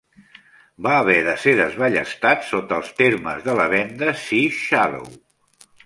[0.85, 5.11] Va haver de ser desballestat sota els termes de la venda "Sea Shadow".